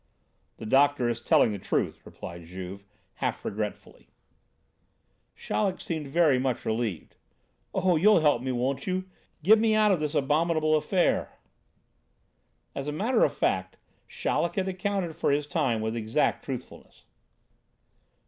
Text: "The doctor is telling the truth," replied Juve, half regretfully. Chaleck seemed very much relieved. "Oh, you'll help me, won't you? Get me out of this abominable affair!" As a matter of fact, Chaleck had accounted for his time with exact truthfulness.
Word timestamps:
"The 0.57 0.65
doctor 0.65 1.07
is 1.09 1.21
telling 1.21 1.51
the 1.51 1.59
truth," 1.59 1.99
replied 2.05 2.45
Juve, 2.45 2.83
half 3.17 3.45
regretfully. 3.45 4.07
Chaleck 5.35 5.79
seemed 5.79 6.07
very 6.07 6.39
much 6.39 6.65
relieved. 6.65 7.17
"Oh, 7.71 7.97
you'll 7.97 8.19
help 8.21 8.41
me, 8.41 8.51
won't 8.51 8.87
you? 8.87 9.07
Get 9.43 9.59
me 9.59 9.75
out 9.75 9.91
of 9.91 9.99
this 9.99 10.15
abominable 10.15 10.75
affair!" 10.75 11.33
As 12.73 12.87
a 12.87 12.91
matter 12.91 13.23
of 13.23 13.31
fact, 13.31 13.77
Chaleck 14.07 14.55
had 14.55 14.67
accounted 14.67 15.15
for 15.15 15.29
his 15.31 15.45
time 15.45 15.81
with 15.81 15.95
exact 15.95 16.43
truthfulness. 16.45 17.05